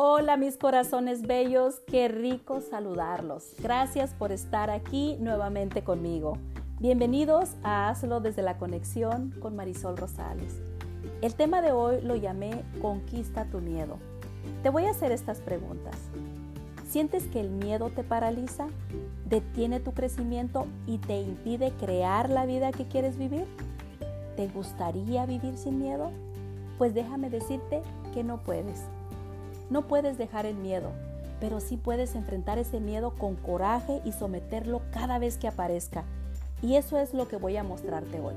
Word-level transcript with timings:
Hola 0.00 0.36
mis 0.36 0.56
corazones 0.56 1.22
bellos, 1.22 1.80
qué 1.88 2.06
rico 2.06 2.60
saludarlos. 2.60 3.56
Gracias 3.58 4.14
por 4.14 4.30
estar 4.30 4.70
aquí 4.70 5.16
nuevamente 5.18 5.82
conmigo. 5.82 6.38
Bienvenidos 6.78 7.50
a 7.64 7.88
Hazlo 7.88 8.20
desde 8.20 8.42
la 8.42 8.58
conexión 8.58 9.34
con 9.40 9.56
Marisol 9.56 9.96
Rosales. 9.96 10.54
El 11.20 11.34
tema 11.34 11.62
de 11.62 11.72
hoy 11.72 12.00
lo 12.02 12.14
llamé 12.14 12.62
Conquista 12.80 13.46
tu 13.46 13.58
miedo. 13.58 13.98
Te 14.62 14.70
voy 14.70 14.84
a 14.84 14.92
hacer 14.92 15.10
estas 15.10 15.40
preguntas. 15.40 15.96
¿Sientes 16.88 17.26
que 17.26 17.40
el 17.40 17.50
miedo 17.50 17.90
te 17.90 18.04
paraliza, 18.04 18.68
detiene 19.28 19.80
tu 19.80 19.94
crecimiento 19.94 20.68
y 20.86 20.98
te 20.98 21.20
impide 21.20 21.72
crear 21.72 22.30
la 22.30 22.46
vida 22.46 22.70
que 22.70 22.86
quieres 22.86 23.18
vivir? 23.18 23.46
¿Te 24.36 24.46
gustaría 24.46 25.26
vivir 25.26 25.56
sin 25.56 25.80
miedo? 25.80 26.12
Pues 26.78 26.94
déjame 26.94 27.30
decirte 27.30 27.82
que 28.14 28.22
no 28.22 28.38
puedes. 28.44 28.84
No 29.70 29.86
puedes 29.86 30.18
dejar 30.18 30.46
el 30.46 30.56
miedo, 30.56 30.90
pero 31.40 31.60
sí 31.60 31.76
puedes 31.76 32.14
enfrentar 32.14 32.58
ese 32.58 32.80
miedo 32.80 33.14
con 33.14 33.36
coraje 33.36 34.00
y 34.04 34.12
someterlo 34.12 34.82
cada 34.92 35.18
vez 35.18 35.36
que 35.36 35.48
aparezca. 35.48 36.04
Y 36.62 36.76
eso 36.76 36.98
es 36.98 37.14
lo 37.14 37.28
que 37.28 37.36
voy 37.36 37.56
a 37.56 37.62
mostrarte 37.62 38.20
hoy. 38.20 38.34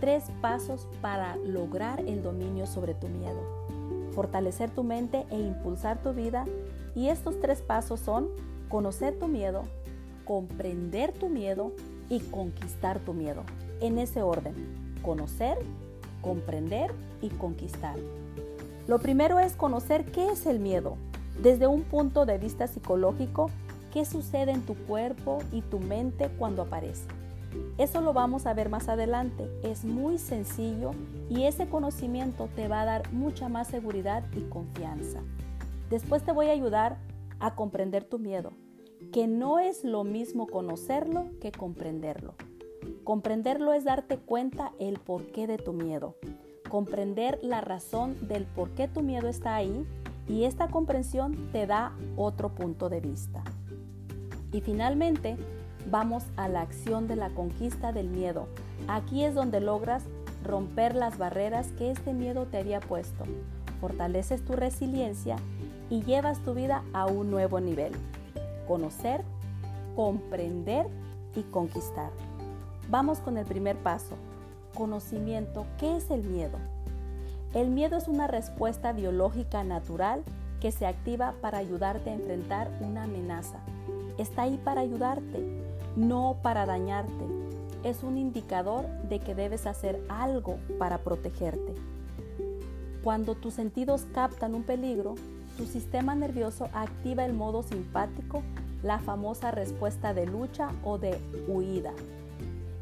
Tres 0.00 0.24
pasos 0.40 0.88
para 1.00 1.36
lograr 1.36 2.00
el 2.00 2.22
dominio 2.22 2.66
sobre 2.66 2.94
tu 2.94 3.08
miedo. 3.08 3.40
Fortalecer 4.12 4.70
tu 4.70 4.82
mente 4.82 5.24
e 5.30 5.38
impulsar 5.38 6.02
tu 6.02 6.12
vida. 6.12 6.44
Y 6.94 7.08
estos 7.08 7.40
tres 7.40 7.62
pasos 7.62 8.00
son 8.00 8.28
conocer 8.68 9.18
tu 9.18 9.28
miedo, 9.28 9.64
comprender 10.24 11.12
tu 11.12 11.28
miedo 11.28 11.72
y 12.08 12.20
conquistar 12.20 12.98
tu 13.00 13.12
miedo. 13.12 13.42
En 13.80 13.98
ese 13.98 14.22
orden. 14.22 14.54
Conocer, 15.02 15.58
comprender 16.22 16.90
y 17.20 17.28
conquistar. 17.28 17.96
Lo 18.86 18.98
primero 18.98 19.38
es 19.38 19.56
conocer 19.56 20.04
qué 20.04 20.28
es 20.28 20.44
el 20.44 20.60
miedo. 20.60 20.98
Desde 21.42 21.66
un 21.66 21.84
punto 21.84 22.26
de 22.26 22.36
vista 22.36 22.66
psicológico, 22.66 23.50
qué 23.92 24.04
sucede 24.04 24.52
en 24.52 24.60
tu 24.60 24.74
cuerpo 24.74 25.38
y 25.52 25.62
tu 25.62 25.78
mente 25.78 26.28
cuando 26.38 26.62
aparece. 26.62 27.06
Eso 27.78 28.02
lo 28.02 28.12
vamos 28.12 28.44
a 28.44 28.52
ver 28.52 28.68
más 28.68 28.88
adelante. 28.88 29.48
Es 29.62 29.86
muy 29.86 30.18
sencillo 30.18 30.90
y 31.30 31.44
ese 31.44 31.66
conocimiento 31.66 32.50
te 32.54 32.68
va 32.68 32.82
a 32.82 32.84
dar 32.84 33.12
mucha 33.12 33.48
más 33.48 33.68
seguridad 33.68 34.22
y 34.36 34.42
confianza. 34.42 35.20
Después 35.88 36.22
te 36.22 36.32
voy 36.32 36.48
a 36.48 36.52
ayudar 36.52 36.98
a 37.40 37.54
comprender 37.54 38.04
tu 38.04 38.18
miedo, 38.18 38.52
que 39.12 39.26
no 39.26 39.60
es 39.60 39.82
lo 39.82 40.04
mismo 40.04 40.46
conocerlo 40.46 41.26
que 41.40 41.52
comprenderlo. 41.52 42.34
Comprenderlo 43.02 43.72
es 43.72 43.84
darte 43.84 44.18
cuenta 44.18 44.72
el 44.78 44.98
porqué 44.98 45.46
de 45.46 45.56
tu 45.56 45.72
miedo 45.72 46.16
comprender 46.74 47.38
la 47.40 47.60
razón 47.60 48.16
del 48.26 48.46
por 48.46 48.70
qué 48.70 48.88
tu 48.88 49.00
miedo 49.00 49.28
está 49.28 49.54
ahí 49.54 49.86
y 50.26 50.42
esta 50.42 50.66
comprensión 50.66 51.36
te 51.52 51.68
da 51.68 51.92
otro 52.16 52.48
punto 52.48 52.88
de 52.88 52.98
vista. 52.98 53.44
Y 54.50 54.60
finalmente, 54.60 55.36
vamos 55.88 56.24
a 56.36 56.48
la 56.48 56.62
acción 56.62 57.06
de 57.06 57.14
la 57.14 57.30
conquista 57.30 57.92
del 57.92 58.08
miedo. 58.08 58.48
Aquí 58.88 59.22
es 59.22 59.36
donde 59.36 59.60
logras 59.60 60.02
romper 60.42 60.96
las 60.96 61.16
barreras 61.16 61.68
que 61.78 61.92
este 61.92 62.12
miedo 62.12 62.46
te 62.46 62.58
había 62.58 62.80
puesto. 62.80 63.22
Fortaleces 63.80 64.44
tu 64.44 64.54
resiliencia 64.54 65.36
y 65.90 66.02
llevas 66.02 66.40
tu 66.40 66.54
vida 66.54 66.82
a 66.92 67.06
un 67.06 67.30
nuevo 67.30 67.60
nivel. 67.60 67.92
Conocer, 68.66 69.22
comprender 69.94 70.88
y 71.36 71.42
conquistar. 71.42 72.10
Vamos 72.90 73.20
con 73.20 73.38
el 73.38 73.46
primer 73.46 73.76
paso, 73.76 74.16
conocimiento, 74.74 75.66
¿qué 75.78 75.96
es 75.96 76.10
el 76.10 76.22
miedo? 76.24 76.58
El 77.54 77.70
miedo 77.70 77.96
es 77.96 78.08
una 78.08 78.26
respuesta 78.26 78.92
biológica 78.92 79.62
natural 79.62 80.22
que 80.60 80.72
se 80.72 80.86
activa 80.86 81.34
para 81.40 81.58
ayudarte 81.58 82.10
a 82.10 82.14
enfrentar 82.14 82.70
una 82.80 83.04
amenaza. 83.04 83.60
Está 84.18 84.42
ahí 84.42 84.60
para 84.62 84.80
ayudarte, 84.80 85.62
no 85.96 86.36
para 86.42 86.66
dañarte. 86.66 87.24
Es 87.84 88.02
un 88.02 88.18
indicador 88.18 88.86
de 89.08 89.20
que 89.20 89.34
debes 89.34 89.66
hacer 89.66 90.02
algo 90.08 90.58
para 90.78 90.98
protegerte. 90.98 91.74
Cuando 93.02 93.34
tus 93.34 93.54
sentidos 93.54 94.06
captan 94.14 94.54
un 94.54 94.64
peligro, 94.64 95.14
tu 95.56 95.66
sistema 95.66 96.14
nervioso 96.14 96.68
activa 96.72 97.24
el 97.24 97.34
modo 97.34 97.62
simpático, 97.62 98.42
la 98.82 98.98
famosa 98.98 99.50
respuesta 99.50 100.14
de 100.14 100.26
lucha 100.26 100.70
o 100.82 100.98
de 100.98 101.18
huida 101.46 101.92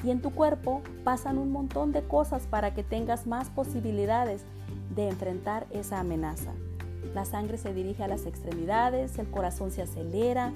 y 0.04 0.10
en 0.10 0.20
tu 0.20 0.30
cuerpo 0.30 0.82
pasan 1.04 1.38
un 1.38 1.52
montón 1.52 1.92
de 1.92 2.02
cosas 2.02 2.46
para 2.46 2.74
que 2.74 2.82
tengas 2.82 3.26
más 3.26 3.50
posibilidades 3.50 4.44
de 4.94 5.08
enfrentar 5.08 5.66
esa 5.70 6.00
amenaza. 6.00 6.52
La 7.14 7.24
sangre 7.24 7.58
se 7.58 7.74
dirige 7.74 8.02
a 8.02 8.08
las 8.08 8.26
extremidades, 8.26 9.18
el 9.18 9.30
corazón 9.30 9.70
se 9.70 9.82
acelera, 9.82 10.52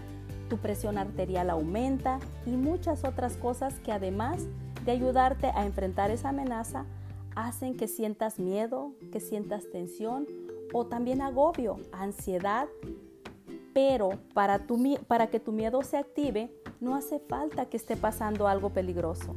tu 0.49 0.59
presión 0.59 0.97
arterial 0.97 1.51
aumenta 1.51 2.19
y 2.47 2.51
muchas 2.51 3.05
otras 3.05 3.37
cosas 3.37 3.75
que 3.81 3.93
además 3.93 4.47
de 4.85 4.93
ayudarte 4.93 5.49
a 5.49 5.67
enfrentar 5.67 6.11
esa 6.11 6.29
amenaza, 6.29 6.85
hacen 7.35 7.77
que 7.77 7.89
sientas 7.89 8.39
miedo, 8.39 8.93
que 9.13 9.21
sientas 9.21 9.69
tensión 9.71 10.27
o 10.73 10.87
también 10.87 11.21
agobio, 11.21 11.79
ansiedad. 11.93 12.69
Pero 13.77 14.13
para, 14.33 14.57
que 15.27 15.39
tu 15.39 15.53
miedo 15.53 15.83
se 15.83 15.99
active, 15.99 16.51
no 16.81 16.95
hace 16.95 17.19
falta 17.19 17.67
que 17.67 17.77
esté 17.77 17.95
pasando 17.95 18.49
algo 18.49 18.71
peligroso. 18.71 19.37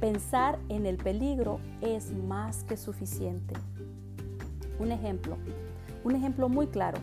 Pensar 0.00 0.58
en 0.70 0.86
el 0.86 0.96
peligro 0.96 1.60
es 1.82 2.10
más 2.10 2.64
que 2.64 2.78
suficiente. 2.78 3.52
Un 4.78 4.90
ejemplo, 4.90 5.36
un 6.02 6.16
ejemplo 6.16 6.48
muy 6.48 6.68
claro. 6.68 6.96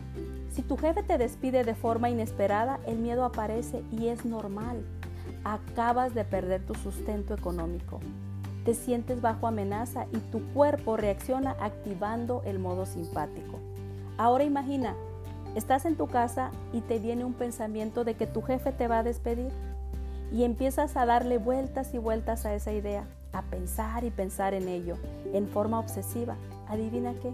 Si 0.50 0.62
tu 0.62 0.76
jefe 0.76 1.04
te 1.04 1.18
despide 1.18 1.62
de 1.62 1.76
forma 1.76 2.10
inesperada, 2.10 2.80
el 2.84 2.98
miedo 2.98 3.24
aparece 3.24 3.84
y 3.92 4.08
es 4.08 4.24
normal. 4.24 4.84
Acabas 5.44 6.14
de 6.14 6.24
perder 6.24 6.66
tu 6.66 6.74
sustento 6.74 7.32
económico. 7.32 8.00
Te 8.64 8.74
sientes 8.74 9.20
bajo 9.20 9.46
amenaza 9.46 10.06
y 10.12 10.18
tu 10.32 10.42
cuerpo 10.52 10.96
reacciona 10.96 11.54
activando 11.60 12.42
el 12.44 12.58
modo 12.58 12.86
simpático. 12.86 13.60
Ahora 14.18 14.42
imagina, 14.42 14.96
estás 15.54 15.84
en 15.84 15.96
tu 15.96 16.06
casa 16.06 16.50
y 16.72 16.80
te 16.80 16.98
viene 16.98 17.24
un 17.24 17.34
pensamiento 17.34 18.04
de 18.04 18.14
que 18.14 18.26
tu 18.26 18.42
jefe 18.42 18.72
te 18.72 18.88
va 18.88 19.00
a 19.00 19.02
despedir 19.02 19.50
y 20.32 20.44
empiezas 20.44 20.96
a 20.96 21.06
darle 21.06 21.38
vueltas 21.38 21.92
y 21.94 21.98
vueltas 21.98 22.46
a 22.46 22.54
esa 22.54 22.72
idea, 22.72 23.04
a 23.32 23.42
pensar 23.42 24.04
y 24.04 24.10
pensar 24.10 24.54
en 24.54 24.68
ello 24.68 24.96
en 25.32 25.46
forma 25.48 25.78
obsesiva. 25.78 26.36
Adivina 26.68 27.12
qué, 27.20 27.32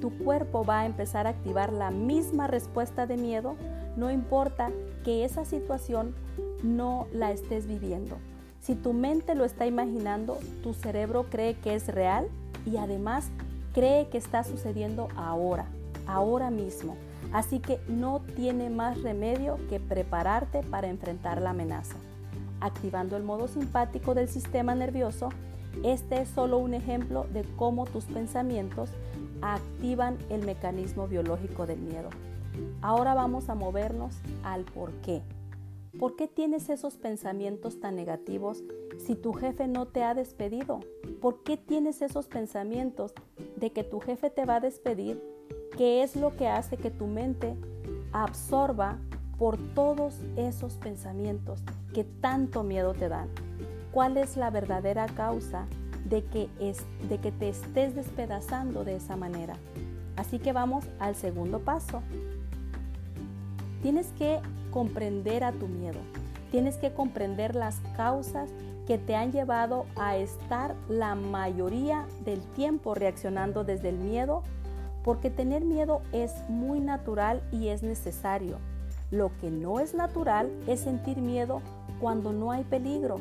tu 0.00 0.16
cuerpo 0.16 0.64
va 0.64 0.80
a 0.80 0.86
empezar 0.86 1.26
a 1.26 1.30
activar 1.30 1.72
la 1.72 1.90
misma 1.90 2.46
respuesta 2.46 3.06
de 3.06 3.16
miedo, 3.16 3.56
no 3.96 4.10
importa 4.10 4.70
que 5.04 5.24
esa 5.24 5.44
situación 5.44 6.14
no 6.62 7.06
la 7.12 7.32
estés 7.32 7.66
viviendo. 7.66 8.16
Si 8.60 8.74
tu 8.74 8.92
mente 8.92 9.34
lo 9.34 9.44
está 9.44 9.66
imaginando, 9.66 10.38
tu 10.62 10.74
cerebro 10.74 11.26
cree 11.30 11.54
que 11.54 11.74
es 11.74 11.88
real 11.88 12.28
y 12.64 12.76
además 12.76 13.28
cree 13.72 14.08
que 14.08 14.18
está 14.18 14.44
sucediendo 14.44 15.08
ahora, 15.16 15.66
ahora 16.06 16.50
mismo. 16.50 16.96
Así 17.32 17.60
que 17.60 17.78
no 17.88 18.20
tiene 18.36 18.70
más 18.70 19.02
remedio 19.02 19.58
que 19.68 19.80
prepararte 19.80 20.62
para 20.62 20.88
enfrentar 20.88 21.42
la 21.42 21.50
amenaza. 21.50 21.96
Activando 22.60 23.16
el 23.16 23.22
modo 23.22 23.48
simpático 23.48 24.14
del 24.14 24.28
sistema 24.28 24.74
nervioso, 24.74 25.28
este 25.84 26.22
es 26.22 26.28
solo 26.28 26.58
un 26.58 26.74
ejemplo 26.74 27.26
de 27.32 27.44
cómo 27.56 27.84
tus 27.84 28.04
pensamientos 28.06 28.90
activan 29.42 30.18
el 30.30 30.44
mecanismo 30.44 31.06
biológico 31.06 31.66
del 31.66 31.80
miedo. 31.80 32.10
Ahora 32.80 33.14
vamos 33.14 33.48
a 33.48 33.54
movernos 33.54 34.16
al 34.42 34.64
por 34.64 34.92
qué. 35.02 35.22
¿Por 35.98 36.16
qué 36.16 36.28
tienes 36.28 36.68
esos 36.68 36.96
pensamientos 36.96 37.80
tan 37.80 37.96
negativos 37.96 38.62
si 38.98 39.14
tu 39.14 39.32
jefe 39.32 39.68
no 39.68 39.86
te 39.86 40.02
ha 40.02 40.14
despedido? 40.14 40.80
¿Por 41.20 41.42
qué 41.42 41.56
tienes 41.56 42.02
esos 42.02 42.26
pensamientos 42.26 43.12
de 43.56 43.70
que 43.70 43.84
tu 43.84 44.00
jefe 44.00 44.30
te 44.30 44.44
va 44.44 44.56
a 44.56 44.60
despedir 44.60 45.22
¿Qué 45.78 46.02
es 46.02 46.16
lo 46.16 46.36
que 46.36 46.48
hace 46.48 46.76
que 46.76 46.90
tu 46.90 47.06
mente 47.06 47.54
absorba 48.12 48.98
por 49.38 49.56
todos 49.74 50.16
esos 50.34 50.74
pensamientos 50.74 51.62
que 51.94 52.02
tanto 52.02 52.64
miedo 52.64 52.94
te 52.94 53.08
dan? 53.08 53.28
¿Cuál 53.92 54.16
es 54.16 54.36
la 54.36 54.50
verdadera 54.50 55.06
causa 55.06 55.66
de 56.04 56.24
que, 56.24 56.48
es, 56.58 56.78
de 57.08 57.18
que 57.18 57.30
te 57.30 57.48
estés 57.48 57.94
despedazando 57.94 58.82
de 58.82 58.96
esa 58.96 59.14
manera? 59.14 59.54
Así 60.16 60.40
que 60.40 60.52
vamos 60.52 60.84
al 60.98 61.14
segundo 61.14 61.60
paso. 61.60 62.02
Tienes 63.80 64.08
que 64.18 64.40
comprender 64.72 65.44
a 65.44 65.52
tu 65.52 65.68
miedo. 65.68 66.00
Tienes 66.50 66.76
que 66.78 66.92
comprender 66.92 67.54
las 67.54 67.76
causas 67.96 68.50
que 68.88 68.98
te 68.98 69.14
han 69.14 69.30
llevado 69.30 69.86
a 69.94 70.16
estar 70.16 70.74
la 70.88 71.14
mayoría 71.14 72.04
del 72.24 72.40
tiempo 72.56 72.96
reaccionando 72.96 73.62
desde 73.62 73.90
el 73.90 73.98
miedo 73.98 74.42
porque 75.02 75.30
tener 75.30 75.64
miedo 75.64 76.02
es 76.12 76.32
muy 76.48 76.80
natural 76.80 77.42
y 77.52 77.68
es 77.68 77.82
necesario. 77.82 78.58
Lo 79.10 79.30
que 79.40 79.50
no 79.50 79.80
es 79.80 79.94
natural 79.94 80.50
es 80.66 80.80
sentir 80.80 81.18
miedo 81.18 81.62
cuando 82.00 82.32
no 82.32 82.52
hay 82.52 82.64
peligro. 82.64 83.16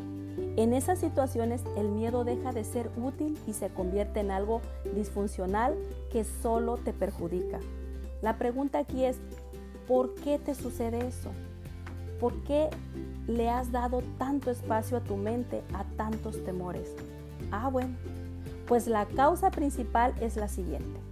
En 0.58 0.74
esas 0.74 1.00
situaciones 1.00 1.64
el 1.78 1.90
miedo 1.90 2.24
deja 2.24 2.52
de 2.52 2.64
ser 2.64 2.92
útil 2.98 3.38
y 3.48 3.54
se 3.54 3.70
convierte 3.70 4.20
en 4.20 4.32
algo 4.32 4.62
disfuncional 4.96 5.76
que 6.12 6.24
solo 6.24 6.78
te 6.78 6.94
perjudica. 6.94 7.60
La 8.22 8.38
pregunta 8.38 8.80
aquí 8.80 9.06
es, 9.06 9.18
¿por 9.88 10.14
qué 10.16 10.40
te 10.40 10.56
sucede 10.56 11.08
eso? 11.08 11.32
¿Por 12.20 12.44
qué 12.44 12.70
le 13.28 13.50
has 13.50 13.72
dado 13.72 14.02
tanto 14.18 14.52
espacio 14.52 14.98
a 14.98 15.02
tu 15.02 15.16
mente 15.16 15.62
a 15.74 15.84
tantos 15.96 16.44
temores? 16.44 16.94
Ah, 17.52 17.70
bueno, 17.70 17.96
pues 18.68 18.88
la 18.88 19.06
causa 19.06 19.52
principal 19.52 20.14
es 20.20 20.36
la 20.36 20.48
siguiente. 20.48 21.07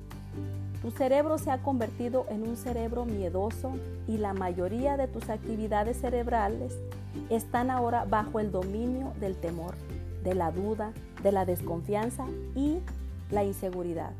Tu 0.85 0.91
cerebro 0.91 1.39
se 1.39 1.49
ha 1.49 1.63
convertido 1.63 2.27
en 2.29 2.47
un 2.47 2.55
cerebro 2.55 3.05
miedoso 3.05 3.73
y 4.07 4.19
la 4.19 4.35
mayoría 4.35 4.97
de 4.97 5.07
tus 5.07 5.31
actividades 5.31 5.99
cerebrales 5.99 6.77
están 7.31 7.71
ahora 7.71 8.05
bajo 8.05 8.39
el 8.39 8.51
dominio 8.51 9.11
del 9.19 9.35
temor, 9.35 9.73
de 10.23 10.35
la 10.35 10.51
duda, 10.51 10.93
de 11.23 11.31
la 11.31 11.43
desconfianza 11.43 12.27
y 12.53 12.81
la 13.31 13.43
inseguridad. 13.43 14.11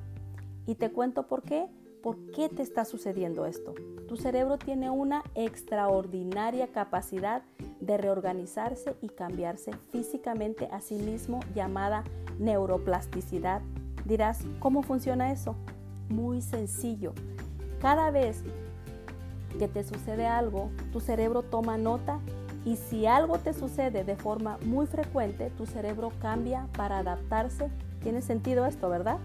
Y 0.66 0.74
te 0.74 0.90
cuento 0.90 1.28
por 1.28 1.44
qué. 1.44 1.68
¿Por 2.02 2.18
qué 2.32 2.50
te 2.50 2.64
está 2.64 2.84
sucediendo 2.84 3.46
esto? 3.46 3.76
Tu 4.08 4.18
cerebro 4.18 4.58
tiene 4.58 4.90
una 4.90 5.24
extraordinaria 5.36 6.70
capacidad 6.70 7.44
de 7.80 7.98
reorganizarse 7.98 8.96
y 9.04 9.10
cambiarse 9.10 9.72
físicamente 9.92 10.68
a 10.72 10.82
sí 10.82 10.96
mismo 10.96 11.42
llamada 11.54 12.04
neuroplasticidad. 12.40 13.62
Dirás, 14.04 14.40
¿cómo 14.60 14.82
funciona 14.82 15.32
eso? 15.32 15.56
Muy 16.10 16.42
sencillo. 16.42 17.14
Cada 17.82 18.12
vez 18.12 18.44
que 19.58 19.68
te 19.68 19.84
sucede 19.84 20.26
algo, 20.26 20.70
tu 20.92 21.00
cerebro 21.00 21.42
toma 21.44 21.78
nota 21.78 22.20
y 22.66 22.78
si 22.78 23.06
algo 23.06 23.38
te 23.38 23.54
sucede 23.54 24.04
de 24.04 24.16
forma 24.16 24.58
muy 24.66 24.88
frecuente, 24.88 25.52
tu 25.52 25.66
cerebro 25.66 26.12
cambia 26.20 26.68
para 26.76 27.00
adaptarse. 27.00 27.70
¿Tiene 28.02 28.22
sentido 28.22 28.66
esto, 28.66 28.90
verdad? 28.90 29.20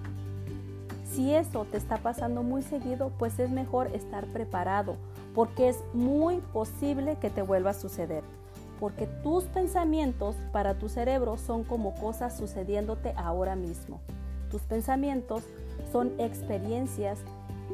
Si 1.05 1.35
eso 1.35 1.65
te 1.65 1.77
está 1.77 1.97
pasando 1.97 2.43
muy 2.43 2.63
seguido, 2.63 3.11
pues 3.19 3.39
es 3.39 3.51
mejor 3.51 3.89
estar 3.95 4.27
preparado, 4.27 4.97
porque 5.35 5.69
es 5.69 5.79
muy 5.93 6.39
posible 6.53 7.17
que 7.21 7.31
te 7.31 7.43
vuelva 7.43 7.71
a 7.71 7.75
suceder. 7.75 8.23
Porque 8.79 9.07
tus 9.07 9.45
pensamientos 9.45 10.37
para 10.53 10.79
tu 10.79 10.89
cerebro 10.89 11.37
son 11.37 11.65
como 11.65 11.95
cosas 11.95 12.37
sucediéndote 12.37 13.13
ahora 13.17 13.57
mismo. 13.57 14.01
Tus 14.51 14.63
pensamientos 14.63 15.45
son 15.93 16.13
experiencias 16.19 17.19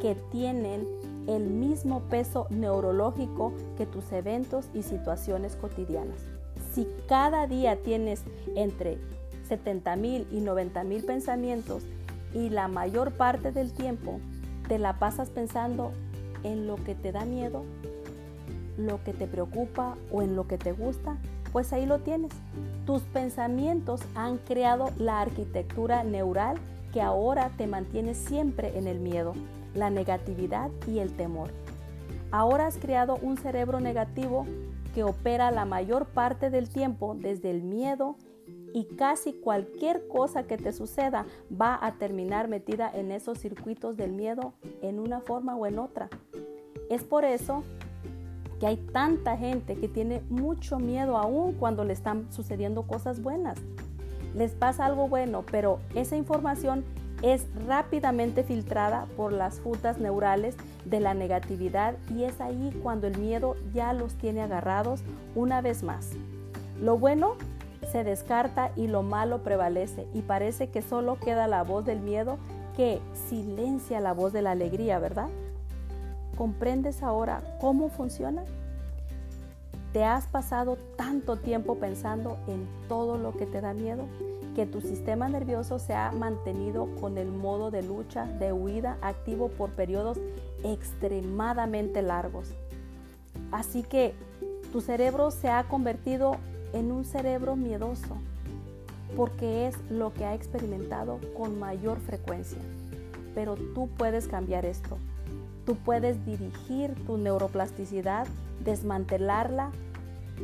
que 0.01 0.15
tienen 0.31 0.87
el 1.27 1.47
mismo 1.47 2.01
peso 2.03 2.47
neurológico 2.51 3.53
que 3.77 3.87
tus 3.87 4.13
eventos 4.13 4.67
y 4.75 4.83
situaciones 4.83 5.57
cotidianas. 5.57 6.19
Si 6.73 6.87
cada 7.09 7.47
día 7.47 7.77
tienes 7.83 8.23
entre 8.55 8.99
70 9.49 9.97
mil 9.97 10.27
y 10.31 10.41
90 10.41 10.85
mil 10.85 11.05
pensamientos 11.05 11.83
y 12.35 12.51
la 12.51 12.69
mayor 12.69 13.13
parte 13.13 13.53
del 13.53 13.73
tiempo 13.73 14.21
te 14.69 14.79
la 14.79 14.99
pasas 14.99 15.31
pensando 15.31 15.93
en 16.43 16.67
lo 16.67 16.77
que 16.77 16.95
te 16.95 17.13
da 17.13 17.25
miedo, 17.25 17.65
lo 18.77 19.03
que 19.03 19.13
te 19.13 19.27
preocupa 19.27 19.97
o 20.13 20.23
en 20.23 20.37
lo 20.37 20.47
que 20.47 20.59
te 20.59 20.73
gusta, 20.73 21.17
pues 21.53 21.73
ahí 21.73 21.87
lo 21.87 22.01
tienes. 22.01 22.33
Tus 22.85 23.03
pensamientos 23.03 24.01
han 24.15 24.39
creado 24.39 24.91
la 24.99 25.21
arquitectura 25.21 26.05
neural 26.05 26.59
que 26.97 27.03
ahora 27.03 27.51
te 27.59 27.67
mantiene 27.67 28.15
siempre 28.15 28.79
en 28.79 28.87
el 28.87 29.01
miedo, 29.01 29.35
la 29.75 29.91
negatividad 29.91 30.71
y 30.87 31.01
el 31.01 31.15
temor. 31.15 31.51
Ahora 32.31 32.67
has 32.67 32.79
creado 32.79 33.19
un 33.21 33.37
cerebro 33.37 33.81
negativo 33.81 34.47
que 34.95 35.05
opera 35.05 35.51
la 35.51 35.67
mayor 35.67 36.07
parte 36.07 36.49
del 36.49 36.71
tiempo 36.71 37.15
desde 37.15 37.51
el 37.51 37.63
miedo 37.63 38.17
y 38.73 38.87
casi 38.97 39.35
cualquier 39.35 40.09
cosa 40.09 40.45
que 40.45 40.57
te 40.57 40.73
suceda 40.73 41.27
va 41.53 41.79
a 41.83 41.99
terminar 41.99 42.49
metida 42.49 42.91
en 42.91 43.13
esos 43.13 43.41
circuitos 43.41 43.99
del 43.99 44.13
miedo 44.13 44.55
en 44.81 44.99
una 44.99 45.21
forma 45.21 45.55
o 45.55 45.67
en 45.67 45.79
otra. 45.79 46.09
Es 46.89 47.05
por 47.05 47.27
eso 47.27 47.63
que 48.59 48.69
hay 48.69 48.79
tanta 48.79 49.37
gente 49.37 49.77
que 49.77 49.89
tiene 49.89 50.23
mucho 50.31 50.79
miedo 50.79 51.19
aún 51.19 51.53
cuando 51.57 51.85
le 51.85 51.93
están 51.93 52.33
sucediendo 52.33 52.87
cosas 52.87 53.21
buenas 53.21 53.61
les 54.37 54.53
pasa 54.53 54.85
algo 54.85 55.09
bueno, 55.09 55.45
pero 55.51 55.81
esa 55.95 56.17
información 56.17 56.85
es 57.23 57.47
rápidamente 57.67 58.45
filtrada 58.45 59.07
por 59.17 59.33
las 59.33 59.61
frutas 59.61 59.99
neurales 59.99 60.55
de 60.85 61.01
la 61.01 61.15
negatividad 61.15 61.95
y 62.15 62.25
es 62.25 62.41
ahí 62.41 62.79
cuando 62.83 63.07
el 63.07 63.19
miedo 63.19 63.57
ya 63.73 63.95
los 63.95 64.15
tiene 64.15 64.43
agarrados 64.43 65.01
una 65.35 65.63
vez 65.63 65.83
más. 65.83 66.11
Lo 66.81 66.99
bueno 66.99 67.37
se 67.91 68.05
descarta 68.05 68.71
y 68.77 68.89
lo 68.89 69.03
malo 69.03 69.43
prevalece 69.43 70.07
y 70.13 70.21
parece 70.23 70.69
que 70.69 70.83
solo 70.83 71.19
queda 71.19 71.47
la 71.47 71.63
voz 71.63 71.87
del 71.87 72.01
miedo 72.01 72.39
que 72.77 73.01
silencia 73.31 74.01
la 74.01 74.13
voz 74.13 74.35
de 74.35 74.43
la 74.43 74.51
alegría, 74.51 74.99
¿verdad? 74.99 75.29
¿Comprendes 76.37 77.03
ahora 77.03 77.41
cómo 77.61 77.89
funciona? 77.89 78.45
¿Te 79.93 80.05
has 80.05 80.27
pasado 80.27 80.77
tanto 80.97 81.37
tiempo 81.37 81.77
pensando 81.77 82.37
en 82.47 82.67
todo 82.89 83.17
lo 83.17 83.33
que 83.37 83.47
te 83.47 83.61
da 83.61 83.73
miedo 83.73 84.05
que 84.55 84.67
tu 84.67 84.81
sistema 84.81 85.29
nervioso 85.29 85.79
se 85.79 85.95
ha 85.95 86.13
mantenido 86.13 86.89
con 87.01 87.19
el 87.19 87.31
modo 87.31 87.71
de 87.71 87.83
lucha, 87.83 88.25
de 88.25 88.53
huida 88.53 88.99
activo 89.01 89.49
por 89.49 89.71
periodos 89.71 90.19
extremadamente 90.65 92.03
largos? 92.03 92.51
Así 93.53 93.83
que 93.83 94.15
tu 94.73 94.81
cerebro 94.81 95.31
se 95.31 95.49
ha 95.49 95.65
convertido 95.65 96.37
en 96.73 96.93
un 96.93 97.05
cerebro 97.05 97.57
miedoso 97.57 98.17
porque 99.17 99.69
es 99.69 99.77
lo 99.91 100.13
que 100.13 100.25
ha 100.25 100.35
experimentado 100.35 101.21
con 101.37 101.59
mayor 101.59 101.99
frecuencia. 102.01 102.59
Pero 103.35 103.57
tú 103.75 103.89
puedes 103.97 104.27
cambiar 104.27 104.65
esto. 104.65 104.99
Tú 105.67 105.75
puedes 105.75 106.25
dirigir 106.25 106.95
tu 107.07 107.19
neuroplasticidad, 107.19 108.27
desmantelarla 108.65 109.73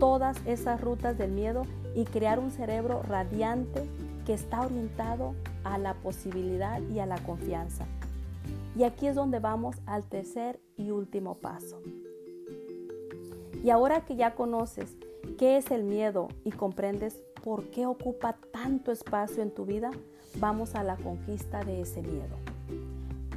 todas 0.00 0.36
esas 0.46 0.80
rutas 0.80 1.16
del 1.16 1.30
miedo 1.30 1.62
y 1.94 2.04
crear 2.04 2.38
un 2.38 2.50
cerebro 2.50 3.02
radiante 3.02 3.88
que 4.26 4.34
está 4.34 4.62
orientado 4.62 5.34
a 5.64 5.78
la 5.78 5.94
posibilidad 5.94 6.80
y 6.82 6.98
a 6.98 7.06
la 7.06 7.18
confianza. 7.18 7.86
Y 8.76 8.84
aquí 8.84 9.06
es 9.06 9.14
donde 9.14 9.38
vamos 9.38 9.76
al 9.86 10.04
tercer 10.04 10.58
y 10.76 10.90
último 10.90 11.36
paso. 11.36 11.80
Y 13.62 13.70
ahora 13.70 14.04
que 14.04 14.16
ya 14.16 14.34
conoces 14.34 14.96
qué 15.38 15.56
es 15.56 15.70
el 15.70 15.84
miedo 15.84 16.28
y 16.42 16.50
comprendes 16.50 17.22
por 17.44 17.70
qué 17.70 17.86
ocupa 17.86 18.36
tanto 18.52 18.90
espacio 18.90 19.42
en 19.42 19.52
tu 19.52 19.66
vida, 19.66 19.90
vamos 20.36 20.74
a 20.74 20.82
la 20.82 20.96
conquista 20.96 21.62
de 21.62 21.82
ese 21.82 22.02
miedo. 22.02 22.51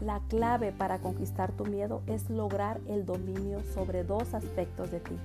La 0.02 0.20
clave 0.28 0.72
para 0.72 1.00
conquistar 1.00 1.52
tu 1.52 1.66
miedo 1.66 2.02
es 2.08 2.30
lograr 2.30 2.80
el 2.88 3.06
dominio 3.06 3.62
sobre 3.74 4.04
dos 4.04 4.34
aspectos 4.34 4.92
de 4.92 5.00
ti. 5.00 5.18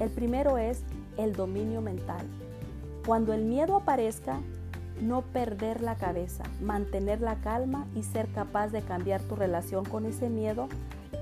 El 0.00 0.10
primero 0.10 0.58
es 0.58 0.82
el 1.16 1.34
dominio 1.34 1.80
mental. 1.80 2.26
Cuando 3.06 3.32
el 3.32 3.44
miedo 3.44 3.76
aparezca, 3.76 4.40
no 5.00 5.22
perder 5.22 5.80
la 5.80 5.96
cabeza, 5.96 6.44
mantener 6.60 7.20
la 7.20 7.36
calma 7.36 7.86
y 7.94 8.02
ser 8.02 8.28
capaz 8.28 8.68
de 8.68 8.82
cambiar 8.82 9.20
tu 9.22 9.36
relación 9.36 9.84
con 9.84 10.06
ese 10.06 10.28
miedo 10.28 10.68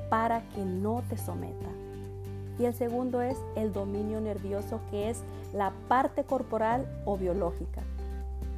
para 0.09 0.43
que 0.50 0.65
no 0.65 1.03
te 1.09 1.17
someta. 1.17 1.69
Y 2.59 2.65
el 2.65 2.75
segundo 2.75 3.21
es 3.21 3.37
el 3.55 3.73
dominio 3.73 4.21
nervioso, 4.21 4.81
que 4.91 5.11
es 5.11 5.23
la 5.53 5.73
parte 5.88 6.25
corporal 6.25 6.87
o 7.05 7.17
biológica. 7.17 7.83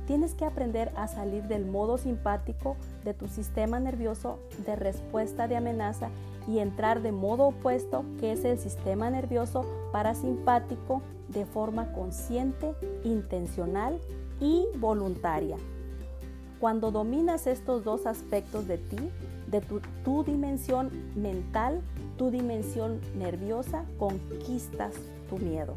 Tienes 0.09 0.35
que 0.35 0.47
aprender 0.47 0.91
a 0.97 1.07
salir 1.07 1.43
del 1.49 1.67
modo 1.67 1.99
simpático 1.99 2.79
de 3.05 3.13
tu 3.13 3.29
sistema 3.29 3.79
nervioso 3.79 4.39
de 4.65 4.75
respuesta 4.75 5.49
de 5.49 5.57
amenaza 5.57 6.09
y 6.49 6.61
entrar 6.61 7.03
de 7.03 7.13
modo 7.13 7.49
opuesto, 7.49 8.07
que 8.19 8.33
es 8.33 8.43
el 8.47 8.59
sistema 8.59 9.11
nervioso 9.11 9.67
parasimpático, 9.93 11.03
de 11.29 11.45
forma 11.45 11.93
consciente, 11.93 12.75
intencional 13.05 14.01
y 14.41 14.65
voluntaria. 14.79 15.59
Cuando 16.59 16.91
dominas 16.91 17.47
estos 17.47 17.85
dos 17.85 18.07
aspectos 18.07 18.67
de 18.67 18.79
ti, 18.79 19.11
de 19.47 19.61
tu, 20.05 20.25
dimensión 20.25 20.91
mental, 21.17 21.83
tu 22.17 22.31
dimensión 22.31 22.99
nerviosa, 23.19 23.85
conquistas 23.99 24.95
tu 25.29 25.37
miedo. 25.37 25.75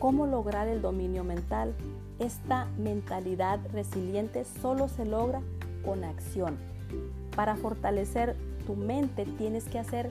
¿Cómo 0.00 0.24
lograr 0.24 0.66
el 0.66 0.80
dominio 0.80 1.24
mental? 1.24 1.74
Esta 2.18 2.64
mentalidad 2.78 3.60
resiliente 3.70 4.46
solo 4.46 4.88
se 4.88 5.04
logra 5.04 5.42
con 5.84 6.04
acción. 6.04 6.56
Para 7.36 7.54
fortalecer 7.56 8.34
tu 8.66 8.76
mente 8.76 9.26
tienes 9.26 9.68
que 9.68 9.78
hacer 9.78 10.10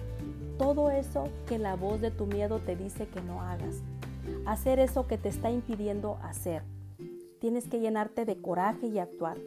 todo 0.59 0.91
eso 0.91 1.29
que 1.47 1.57
la 1.57 1.75
voz 1.75 2.01
de 2.01 2.11
tu 2.11 2.27
miedo 2.27 2.59
te 2.59 2.75
dice 2.75 3.07
que 3.07 3.19
no 3.21 3.41
hagas. 3.41 3.81
Hacer 4.45 4.77
eso 4.77 5.07
que 5.07 5.17
te 5.17 5.29
está 5.29 5.49
impidiendo 5.49 6.19
hacer. 6.21 6.61
Tienes 7.39 7.67
que 7.67 7.79
llenarte 7.79 8.25
de 8.25 8.39
coraje 8.39 8.85
y 8.85 8.99
actuar. 8.99 9.37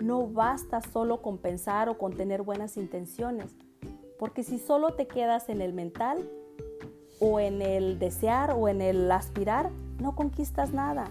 No 0.00 0.26
basta 0.26 0.80
solo 0.80 1.20
con 1.20 1.36
pensar 1.36 1.90
o 1.90 1.98
con 1.98 2.16
tener 2.16 2.40
buenas 2.40 2.78
intenciones, 2.78 3.54
porque 4.18 4.42
si 4.42 4.58
solo 4.58 4.94
te 4.94 5.06
quedas 5.06 5.50
en 5.50 5.60
el 5.60 5.74
mental 5.74 6.26
o 7.20 7.40
en 7.40 7.60
el 7.60 7.98
desear 7.98 8.52
o 8.52 8.68
en 8.68 8.80
el 8.80 9.10
aspirar, 9.12 9.70
no 9.98 10.14
conquistas 10.14 10.72
nada. 10.72 11.06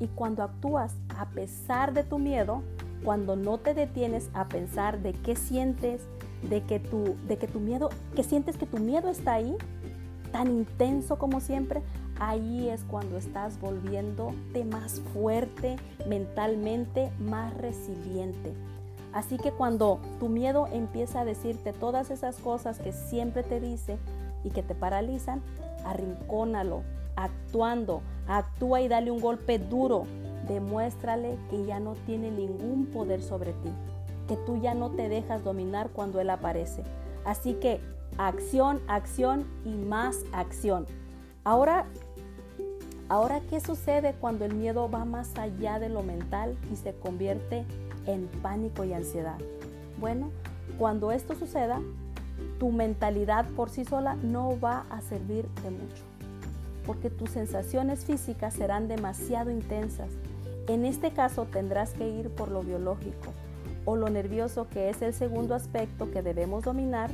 Y 0.00 0.08
cuando 0.08 0.42
actúas 0.42 0.94
a 1.16 1.26
pesar 1.26 1.92
de 1.92 2.04
tu 2.04 2.18
miedo, 2.18 2.62
cuando 3.04 3.36
no 3.36 3.58
te 3.58 3.74
detienes 3.74 4.30
a 4.34 4.48
pensar 4.48 5.00
de 5.00 5.12
qué 5.12 5.36
sientes, 5.36 6.02
de 6.48 6.62
que 6.62 6.80
tu, 6.80 7.16
de 7.28 7.38
que 7.38 7.46
tu 7.46 7.60
miedo, 7.60 7.90
que 8.14 8.22
sientes 8.22 8.56
que 8.56 8.66
tu 8.66 8.78
miedo 8.78 9.08
está 9.08 9.34
ahí, 9.34 9.56
tan 10.32 10.48
intenso 10.48 11.18
como 11.18 11.40
siempre, 11.40 11.82
ahí 12.18 12.68
es 12.68 12.82
cuando 12.82 13.16
estás 13.16 13.60
volviéndote 13.60 14.64
más 14.64 15.00
fuerte 15.12 15.76
mentalmente, 16.06 17.10
más 17.18 17.56
resiliente. 17.56 18.52
Así 19.12 19.38
que 19.38 19.50
cuando 19.50 19.98
tu 20.20 20.28
miedo 20.28 20.66
empieza 20.70 21.20
a 21.20 21.24
decirte 21.24 21.72
todas 21.72 22.10
esas 22.10 22.36
cosas 22.36 22.78
que 22.78 22.92
siempre 22.92 23.42
te 23.42 23.60
dice 23.60 23.98
y 24.44 24.50
que 24.50 24.62
te 24.62 24.74
paralizan, 24.74 25.40
arrincónalo, 25.84 26.82
actuando, 27.16 28.02
actúa 28.28 28.80
y 28.82 28.88
dale 28.88 29.10
un 29.10 29.20
golpe 29.20 29.58
duro. 29.58 30.04
Demuéstrale 30.46 31.38
que 31.50 31.64
ya 31.66 31.80
no 31.80 31.94
tiene 32.06 32.30
ningún 32.30 32.86
poder 32.86 33.20
sobre 33.22 33.52
ti, 33.52 33.70
que 34.28 34.36
tú 34.36 34.60
ya 34.60 34.74
no 34.74 34.90
te 34.90 35.08
dejas 35.08 35.42
dominar 35.42 35.90
cuando 35.90 36.20
él 36.20 36.30
aparece. 36.30 36.84
Así 37.24 37.54
que 37.54 37.80
acción, 38.18 38.80
acción 38.86 39.44
y 39.64 39.70
más 39.70 40.18
acción. 40.32 40.86
Ahora, 41.42 41.86
ahora 43.08 43.40
¿qué 43.50 43.60
sucede 43.60 44.14
cuando 44.20 44.44
el 44.44 44.54
miedo 44.54 44.88
va 44.88 45.04
más 45.04 45.36
allá 45.36 45.80
de 45.80 45.88
lo 45.88 46.02
mental 46.02 46.56
y 46.72 46.76
se 46.76 46.94
convierte 46.94 47.64
en 48.06 48.28
pánico 48.42 48.84
y 48.84 48.92
ansiedad? 48.92 49.38
Bueno, 49.98 50.30
cuando 50.78 51.10
esto 51.10 51.34
suceda, 51.34 51.80
tu 52.60 52.70
mentalidad 52.70 53.46
por 53.50 53.70
sí 53.70 53.84
sola 53.84 54.14
no 54.16 54.60
va 54.60 54.86
a 54.90 55.00
servir 55.00 55.48
de 55.64 55.70
mucho 55.70 56.15
porque 56.86 57.10
tus 57.10 57.30
sensaciones 57.30 58.04
físicas 58.04 58.54
serán 58.54 58.88
demasiado 58.88 59.50
intensas. 59.50 60.10
En 60.68 60.84
este 60.84 61.12
caso 61.12 61.46
tendrás 61.46 61.92
que 61.94 62.08
ir 62.08 62.30
por 62.30 62.50
lo 62.50 62.62
biológico 62.62 63.32
o 63.84 63.96
lo 63.96 64.08
nervioso, 64.08 64.68
que 64.68 64.88
es 64.88 65.02
el 65.02 65.14
segundo 65.14 65.54
aspecto 65.54 66.10
que 66.10 66.22
debemos 66.22 66.64
dominar. 66.64 67.10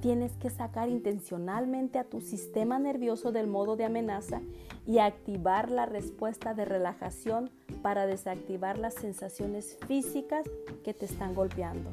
Tienes 0.00 0.32
que 0.32 0.48
sacar 0.48 0.88
intencionalmente 0.88 1.98
a 1.98 2.04
tu 2.04 2.20
sistema 2.20 2.78
nervioso 2.78 3.32
del 3.32 3.46
modo 3.46 3.76
de 3.76 3.84
amenaza 3.84 4.40
y 4.86 4.98
activar 4.98 5.70
la 5.70 5.84
respuesta 5.84 6.54
de 6.54 6.64
relajación 6.64 7.50
para 7.82 8.06
desactivar 8.06 8.78
las 8.78 8.94
sensaciones 8.94 9.76
físicas 9.86 10.48
que 10.84 10.94
te 10.94 11.04
están 11.04 11.34
golpeando. 11.34 11.90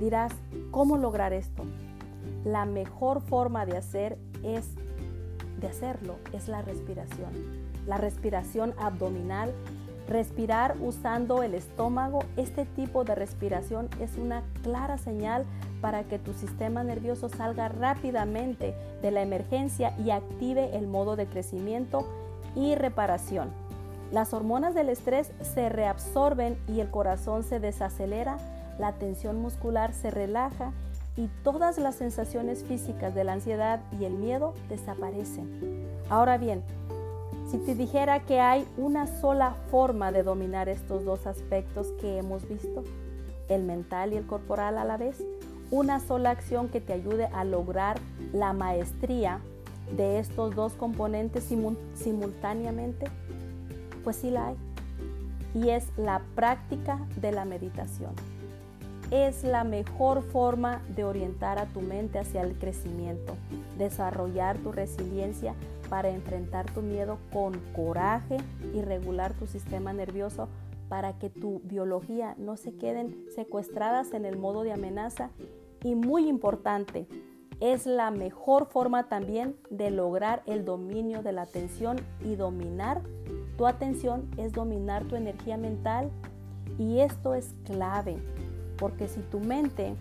Dirás, 0.00 0.32
¿cómo 0.70 0.98
lograr 0.98 1.32
esto? 1.32 1.64
La 2.44 2.66
mejor 2.66 3.22
forma 3.22 3.64
de 3.64 3.78
hacer 3.78 4.18
es 4.42 4.68
de 5.60 5.68
hacerlo 5.68 6.16
es 6.32 6.48
la 6.48 6.62
respiración. 6.62 7.30
La 7.86 7.96
respiración 7.96 8.74
abdominal, 8.78 9.52
respirar 10.08 10.76
usando 10.80 11.42
el 11.42 11.54
estómago, 11.54 12.20
este 12.36 12.64
tipo 12.64 13.04
de 13.04 13.14
respiración 13.14 13.88
es 14.00 14.16
una 14.16 14.42
clara 14.62 14.98
señal 14.98 15.44
para 15.80 16.04
que 16.04 16.18
tu 16.18 16.32
sistema 16.32 16.82
nervioso 16.82 17.28
salga 17.28 17.68
rápidamente 17.68 18.74
de 19.02 19.10
la 19.10 19.22
emergencia 19.22 19.94
y 19.98 20.10
active 20.10 20.76
el 20.76 20.86
modo 20.86 21.16
de 21.16 21.26
crecimiento 21.26 22.06
y 22.56 22.74
reparación. 22.74 23.50
Las 24.10 24.32
hormonas 24.32 24.74
del 24.74 24.88
estrés 24.88 25.32
se 25.42 25.68
reabsorben 25.68 26.58
y 26.66 26.80
el 26.80 26.90
corazón 26.90 27.44
se 27.44 27.60
desacelera, 27.60 28.38
la 28.78 28.92
tensión 28.92 29.40
muscular 29.42 29.92
se 29.92 30.10
relaja 30.10 30.72
y 31.18 31.28
todas 31.42 31.78
las 31.78 31.96
sensaciones 31.96 32.62
físicas 32.62 33.12
de 33.12 33.24
la 33.24 33.32
ansiedad 33.32 33.80
y 33.98 34.04
el 34.04 34.12
miedo 34.12 34.54
desaparecen. 34.68 35.84
Ahora 36.08 36.38
bien, 36.38 36.62
si 37.50 37.58
te 37.58 37.74
dijera 37.74 38.20
que 38.20 38.38
hay 38.38 38.64
una 38.76 39.08
sola 39.08 39.56
forma 39.68 40.12
de 40.12 40.22
dominar 40.22 40.68
estos 40.68 41.04
dos 41.04 41.26
aspectos 41.26 41.88
que 42.00 42.18
hemos 42.18 42.48
visto, 42.48 42.84
el 43.48 43.64
mental 43.64 44.12
y 44.12 44.16
el 44.16 44.26
corporal 44.26 44.78
a 44.78 44.84
la 44.84 44.96
vez, 44.96 45.20
una 45.72 45.98
sola 45.98 46.30
acción 46.30 46.68
que 46.68 46.80
te 46.80 46.92
ayude 46.92 47.26
a 47.26 47.42
lograr 47.44 47.98
la 48.32 48.52
maestría 48.52 49.40
de 49.96 50.20
estos 50.20 50.54
dos 50.54 50.74
componentes 50.74 51.52
simultáneamente, 51.94 53.06
pues 54.04 54.16
sí 54.16 54.30
la 54.30 54.48
hay. 54.48 54.56
Y 55.52 55.70
es 55.70 55.84
la 55.96 56.22
práctica 56.36 57.00
de 57.20 57.32
la 57.32 57.44
meditación 57.44 58.37
es 59.10 59.42
la 59.42 59.64
mejor 59.64 60.22
forma 60.22 60.82
de 60.94 61.04
orientar 61.04 61.58
a 61.58 61.66
tu 61.66 61.80
mente 61.80 62.18
hacia 62.18 62.42
el 62.42 62.58
crecimiento, 62.58 63.36
desarrollar 63.78 64.58
tu 64.58 64.72
resiliencia 64.72 65.54
para 65.88 66.10
enfrentar 66.10 66.70
tu 66.72 66.82
miedo 66.82 67.18
con 67.32 67.58
coraje 67.74 68.36
y 68.74 68.82
regular 68.82 69.32
tu 69.32 69.46
sistema 69.46 69.92
nervioso 69.92 70.48
para 70.88 71.18
que 71.18 71.30
tu 71.30 71.60
biología 71.64 72.34
no 72.38 72.56
se 72.56 72.74
queden 72.74 73.26
secuestradas 73.34 74.12
en 74.12 74.24
el 74.24 74.36
modo 74.36 74.62
de 74.62 74.72
amenaza. 74.72 75.30
Y 75.82 75.94
muy 75.94 76.28
importante, 76.28 77.06
es 77.60 77.86
la 77.86 78.10
mejor 78.10 78.66
forma 78.66 79.08
también 79.08 79.56
de 79.70 79.90
lograr 79.90 80.42
el 80.46 80.64
dominio 80.64 81.22
de 81.22 81.32
la 81.32 81.42
atención 81.42 81.96
y 82.24 82.36
dominar 82.36 83.02
tu 83.58 83.66
atención 83.66 84.30
es 84.36 84.52
dominar 84.52 85.04
tu 85.04 85.16
energía 85.16 85.56
mental. 85.56 86.10
Y 86.78 87.00
esto 87.00 87.34
es 87.34 87.54
clave 87.64 88.16
porque 88.78 89.08
si 89.08 89.20
tu 89.20 89.40
mente 89.40 89.94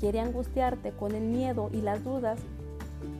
quiere 0.00 0.20
angustiarte 0.20 0.92
con 0.92 1.14
el 1.14 1.24
miedo 1.24 1.70
y 1.72 1.80
las 1.80 2.02
dudas, 2.04 2.38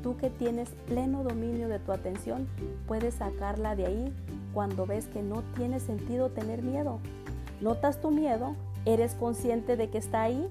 tú 0.02 0.16
que 0.16 0.30
tienes 0.30 0.70
pleno 0.86 1.22
dominio 1.22 1.68
de 1.68 1.78
tu 1.78 1.92
atención, 1.92 2.48
puedes 2.86 3.14
sacarla 3.14 3.76
de 3.76 3.86
ahí 3.86 4.12
cuando 4.54 4.86
ves 4.86 5.06
que 5.06 5.22
no 5.22 5.42
tiene 5.56 5.80
sentido 5.80 6.30
tener 6.30 6.62
miedo. 6.62 6.98
Notas 7.60 8.00
tu 8.00 8.10
miedo, 8.10 8.54
eres 8.84 9.14
consciente 9.14 9.76
de 9.76 9.90
que 9.90 9.98
está 9.98 10.22
ahí, 10.22 10.48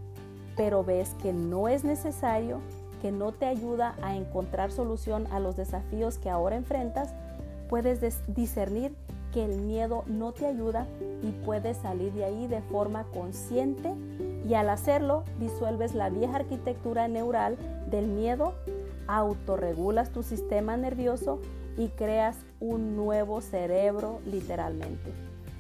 pero 0.56 0.84
ves 0.84 1.16
que 1.22 1.34
no 1.34 1.68
es 1.68 1.84
necesario, 1.84 2.60
que 3.02 3.12
no 3.12 3.32
te 3.32 3.46
ayuda 3.46 3.96
a 4.02 4.16
encontrar 4.16 4.72
solución 4.72 5.28
a 5.32 5.40
los 5.40 5.56
desafíos 5.56 6.18
que 6.18 6.30
ahora 6.30 6.56
enfrentas, 6.56 7.14
puedes 7.70 8.02
discernir 8.34 8.96
que 9.34 9.46
el 9.46 9.58
miedo 9.62 10.04
no 10.08 10.32
te 10.32 10.46
ayuda 10.46 10.88
y 11.22 11.32
puedes 11.46 11.78
salir 11.78 12.14
de 12.14 12.26
ahí 12.26 12.48
de 12.48 12.62
forma 12.62 13.04
consciente 13.14 13.94
y 14.48 14.54
al 14.54 14.70
hacerlo 14.70 15.24
disuelves 15.40 15.94
la 15.94 16.10
vieja 16.10 16.38
arquitectura 16.38 17.08
neural 17.08 17.58
del 17.90 18.08
miedo, 18.08 18.54
autorregulas 19.08 20.12
tu 20.12 20.24
sistema 20.24 20.78
nervioso 20.78 21.40
y 21.78 21.90
creas 21.90 22.38
un 22.60 22.96
nuevo 22.96 23.42
cerebro 23.42 24.20
literalmente. 24.26 25.14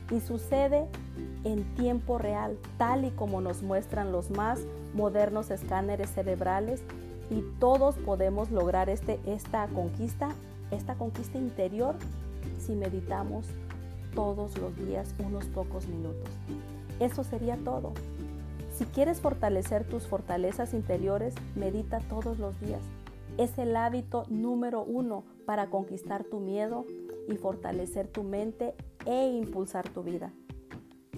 Y 0.09 0.21
sucede 0.21 0.87
en 1.43 1.63
tiempo 1.75 2.17
real, 2.17 2.57
tal 2.77 3.05
y 3.05 3.11
como 3.11 3.41
nos 3.41 3.61
muestran 3.61 4.11
los 4.11 4.29
más 4.31 4.59
modernos 4.93 5.51
escáneres 5.51 6.09
cerebrales 6.11 6.81
y 7.29 7.43
todos 7.59 7.95
podemos 7.97 8.51
lograr 8.51 8.89
este, 8.89 9.19
esta 9.25 9.67
conquista, 9.67 10.29
esta 10.71 10.95
conquista 10.95 11.37
interior 11.37 11.95
si 12.59 12.75
meditamos 12.75 13.47
todos 14.15 14.57
los 14.57 14.75
días 14.77 15.13
unos 15.19 15.45
pocos 15.45 15.87
minutos. 15.87 16.29
Eso 16.99 17.23
sería 17.23 17.57
todo. 17.57 17.93
Si 18.75 18.85
quieres 18.85 19.21
fortalecer 19.21 19.83
tus 19.83 20.07
fortalezas 20.07 20.73
interiores, 20.73 21.33
medita 21.55 21.99
todos 21.99 22.39
los 22.39 22.59
días. 22.59 22.81
Es 23.37 23.57
el 23.57 23.75
hábito 23.75 24.23
número 24.29 24.83
uno 24.83 25.23
para 25.45 25.69
conquistar 25.69 26.23
tu 26.23 26.39
miedo 26.39 26.85
y 27.27 27.35
fortalecer 27.37 28.07
tu 28.07 28.23
mente 28.23 28.73
e 29.05 29.27
impulsar 29.29 29.87
tu 29.89 30.03
vida. 30.03 30.31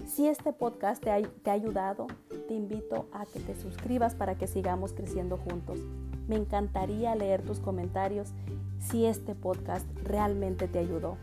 Si 0.06 0.26
este 0.26 0.52
podcast 0.52 1.02
te 1.02 1.10
ha, 1.10 1.22
te 1.22 1.50
ha, 1.50 1.54
ayudado, 1.54 2.06
te 2.48 2.54
invito 2.54 3.06
a 3.12 3.26
que 3.26 3.40
te 3.40 3.54
suscribas 3.54 4.14
para 4.14 4.36
que 4.36 4.46
sigamos 4.46 4.92
creciendo 4.92 5.36
juntos. 5.36 5.78
Me 6.28 6.36
encantaría 6.36 7.14
leer 7.14 7.42
tus 7.42 7.60
comentarios 7.60 8.32
si 8.80 9.06
este 9.06 9.34
podcast 9.34 9.86
realmente 10.04 10.66
te 10.66 10.78
ayudó. 10.78 11.16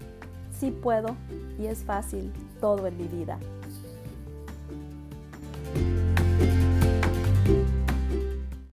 Sí 0.57 0.71
puedo 0.71 1.15
y 1.59 1.65
es 1.65 1.83
fácil 1.83 2.31
todo 2.61 2.87
en 2.87 2.97
mi 2.97 3.07
vida. 3.07 3.39